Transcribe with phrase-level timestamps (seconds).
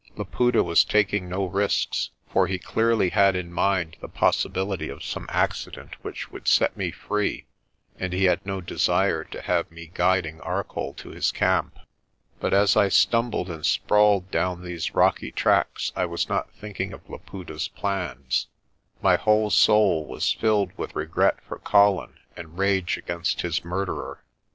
[0.15, 5.27] Laputa was taking no risks, for he clearly had in mind the possibility of some
[5.29, 7.45] accident which would set me free
[7.99, 11.77] and he had no desire to have me guiding Arcoll to his camp.
[12.39, 17.07] But as I stumbled and sprawled down these rocky tracks I was not thinking of
[17.07, 18.47] Laputa's plans.
[19.03, 24.23] My whole soul was filled with regret for Colin and rage against his murderer.